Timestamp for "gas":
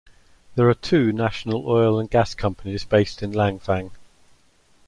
2.09-2.33